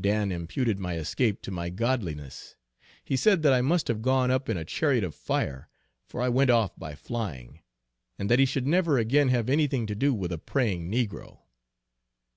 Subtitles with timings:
[0.00, 2.54] Dan imputed my escape to my godliness!
[3.02, 5.68] He said that I must have gone up in a chariot of fire,
[6.06, 7.58] for I went off by flying;
[8.16, 11.40] and that he should never again have any thing to do with a praying negro.